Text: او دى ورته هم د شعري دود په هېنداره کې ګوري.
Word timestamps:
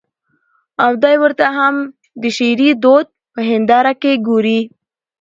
او 0.83 0.91
دى 1.03 1.13
ورته 1.21 1.45
هم 1.57 1.75
د 2.21 2.23
شعري 2.37 2.69
دود 2.83 3.05
په 3.33 3.39
هېنداره 3.49 3.93
کې 4.01 4.11
ګوري. 4.27 4.59